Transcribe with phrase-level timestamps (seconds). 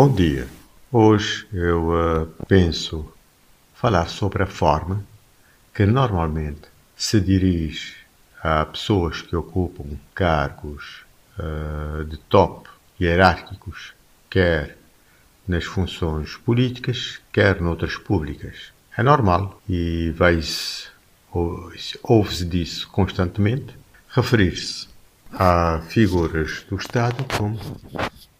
[0.00, 0.46] Bom dia.
[0.92, 3.12] Hoje eu uh, penso
[3.74, 5.04] falar sobre a forma
[5.74, 7.96] que normalmente se dirige
[8.40, 11.00] a pessoas que ocupam cargos
[11.36, 12.68] uh, de top
[13.00, 13.92] hierárquicos,
[14.30, 14.78] quer
[15.48, 18.72] nas funções políticas, quer noutras públicas.
[18.96, 20.86] É normal e vai-se,
[22.04, 23.76] ouve-se disso constantemente,
[24.10, 24.86] referir-se
[25.32, 27.58] a figuras do Estado como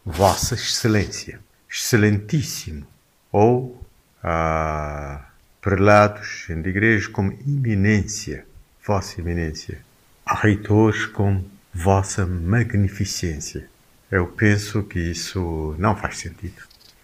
[0.07, 2.87] Vossa Excelência, Excelentíssimo,
[3.31, 3.85] ou
[4.23, 5.27] a
[5.61, 8.47] prelados de igreja como Iminência,
[8.87, 9.79] Vossa Eminência,
[10.25, 13.69] a reitores como Vossa Magnificência.
[14.11, 16.63] Eu penso que isso não faz sentido.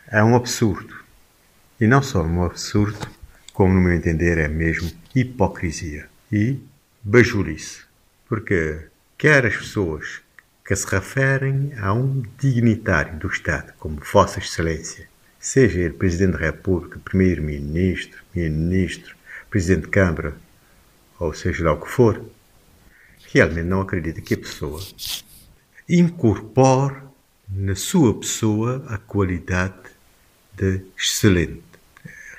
[0.08, 0.94] É um absurdo.
[1.80, 3.06] E não só um absurdo,
[3.52, 6.58] como no meu entender é mesmo hipocrisia e
[7.02, 7.82] bajulice.
[8.26, 10.20] Porque quer as pessoas
[10.64, 15.06] que se referem a um dignitário do Estado, como Vossa Excelência,
[15.38, 19.14] seja ele Presidente da República, Primeiro-Ministro, Ministro,
[19.50, 20.34] Presidente de Câmara,
[21.20, 22.24] ou seja lá o que for,
[23.30, 24.80] realmente não acredita que a pessoa
[25.86, 26.96] incorpore
[27.46, 29.74] na sua pessoa a qualidade
[30.54, 31.62] de excelente.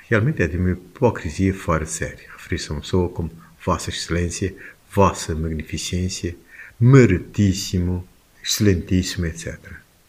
[0.08, 2.22] Realmente é de uma hipocrisia fora de série.
[2.36, 3.30] Referir-se a uma pessoa como
[3.64, 4.52] Vossa Excelência,
[4.90, 6.36] Vossa Magnificência,
[6.78, 8.06] meritíssimo,
[8.46, 9.58] excelentíssimo, etc.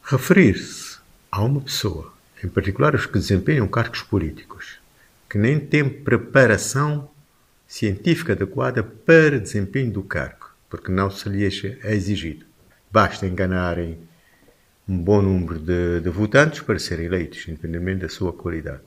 [0.03, 0.99] Referir-se
[1.31, 4.77] a uma pessoa, em particular os que desempenham cargos políticos,
[5.27, 7.09] que nem têm preparação
[7.67, 12.45] científica adequada para desempenho do cargo, porque não se lhes é exigido.
[12.91, 13.97] Basta enganarem
[14.87, 18.81] um bom número de, de votantes para serem eleitos, independentemente da sua qualidade,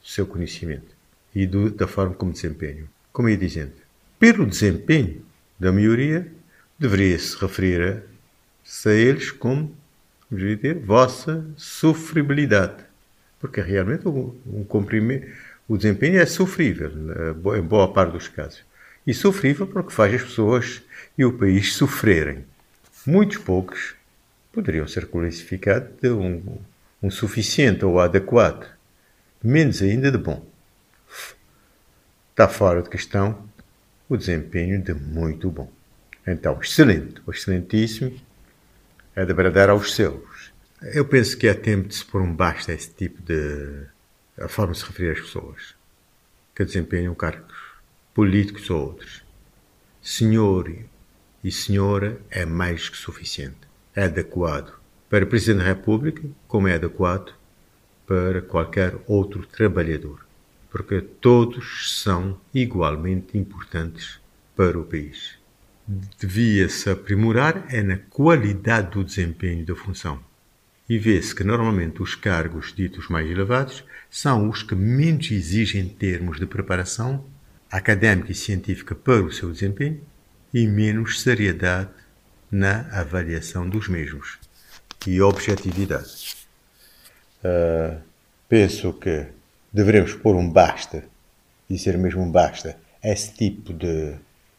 [0.00, 0.94] do seu conhecimento
[1.34, 2.86] e do, da forma como desempenham.
[3.12, 3.72] Como ia dizendo,
[4.18, 5.22] pelo desempenho
[5.58, 6.32] da maioria,
[6.78, 8.04] deveria-se referir
[9.30, 9.76] como,
[10.30, 12.82] deveria ter, vossa sofribilidade.
[13.38, 14.64] Porque realmente um, um
[15.68, 16.90] o desempenho é sofrível,
[17.56, 18.64] em boa parte dos casos.
[19.06, 20.82] E sofrível porque faz as pessoas
[21.16, 22.44] e o país sofrerem.
[23.06, 23.94] Muitos poucos
[24.50, 26.58] poderiam ser classificados de um,
[27.02, 28.66] um suficiente ou adequado,
[29.42, 30.44] menos ainda de bom.
[32.30, 33.46] Está fora de questão
[34.08, 35.70] o desempenho de muito bom.
[36.26, 38.18] Então, excelente, o excelentíssimo
[39.16, 40.52] é de bradar aos seus.
[40.82, 43.86] Eu penso que é tempo de se pôr um basta a esse tipo de
[44.36, 45.74] a forma de se referir às pessoas
[46.54, 47.54] que desempenham cargos
[48.12, 49.24] políticos ou outros.
[50.02, 50.74] Senhor
[51.42, 53.68] e senhora é mais que suficiente.
[53.94, 54.74] É adequado
[55.08, 57.32] para o Presidente da República, como é adequado
[58.06, 60.26] para qualquer outro trabalhador,
[60.70, 64.20] porque todos são igualmente importantes
[64.56, 65.38] para o país
[65.86, 70.18] devia-se aprimorar é na qualidade do desempenho da função.
[70.88, 76.38] E vê-se que normalmente os cargos ditos mais elevados são os que menos exigem termos
[76.38, 77.24] de preparação
[77.70, 80.00] académica e científica para o seu desempenho
[80.52, 81.90] e menos seriedade
[82.50, 84.38] na avaliação dos mesmos
[85.06, 86.36] e objetividade.
[87.42, 88.00] Uh,
[88.48, 89.26] penso que
[89.72, 91.04] devemos pôr um basta,
[91.68, 94.14] dizer mesmo um basta, a esse tipo de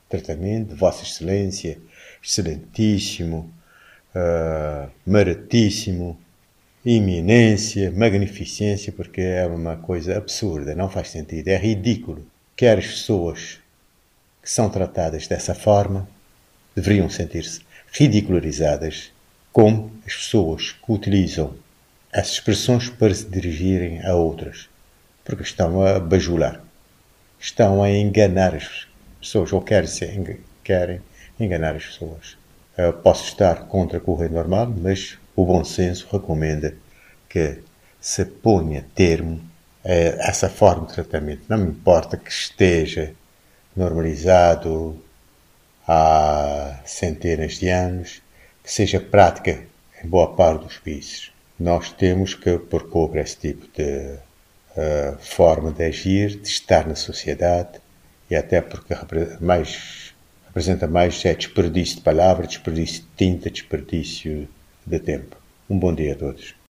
[0.10, 1.78] tratamento, Vossa Excelência,
[2.24, 3.52] Excelentíssimo,
[4.16, 6.18] uh, Meritíssimo,
[6.86, 12.26] Iminência, Magnificência, porque é uma coisa absurda, não faz sentido, é ridículo.
[12.56, 13.60] Quer as pessoas
[14.42, 16.08] que são tratadas dessa forma
[16.76, 17.62] deveriam sentir-se
[17.92, 19.12] ridicularizadas,
[19.52, 21.56] como as pessoas que utilizam
[22.12, 24.70] essas expressões para se dirigirem a outras,
[25.24, 26.62] porque estão a bajular,
[27.40, 28.86] estão a enganar as
[29.26, 31.02] pessoas ou querem, querem
[31.40, 32.38] enganar as pessoas.
[32.78, 36.76] Uh, posso estar contra a corrente normal, mas o bom senso recomenda
[37.28, 37.60] que
[38.00, 39.42] se ponha termo
[39.84, 39.90] a
[40.30, 41.44] essa forma de tratamento.
[41.50, 43.14] Não me importa que esteja
[43.76, 45.02] normalizado
[45.88, 48.22] há centenas de anos,
[48.64, 49.64] que seja prática
[50.04, 51.32] em boa parte dos países.
[51.60, 54.18] Nós temos que pôr cobra esse tipo de
[54.76, 57.80] uh, forma de agir, de estar na sociedade,
[58.30, 58.96] e até porque
[59.40, 60.14] mais,
[60.50, 64.48] apresenta mais é desperdício de palavra, desperdício de tinta, desperdício
[64.86, 65.38] de tempo.
[65.70, 66.56] Um bom dia a todos.